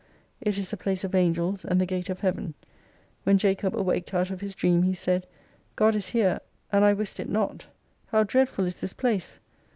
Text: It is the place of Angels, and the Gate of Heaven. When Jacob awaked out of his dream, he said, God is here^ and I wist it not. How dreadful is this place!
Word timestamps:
It 0.41 0.57
is 0.57 0.71
the 0.71 0.77
place 0.77 1.03
of 1.03 1.13
Angels, 1.13 1.63
and 1.63 1.79
the 1.79 1.85
Gate 1.85 2.09
of 2.09 2.21
Heaven. 2.21 2.55
When 3.21 3.37
Jacob 3.37 3.77
awaked 3.77 4.15
out 4.15 4.31
of 4.31 4.41
his 4.41 4.55
dream, 4.55 4.81
he 4.81 4.95
said, 4.95 5.27
God 5.75 5.95
is 5.95 6.07
here^ 6.09 6.39
and 6.71 6.83
I 6.83 6.91
wist 6.93 7.19
it 7.19 7.29
not. 7.29 7.67
How 8.07 8.23
dreadful 8.23 8.65
is 8.65 8.81
this 8.81 8.93
place! 8.93 9.39